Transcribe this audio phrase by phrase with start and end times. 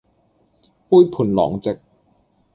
[0.89, 1.79] 杯盤狼藉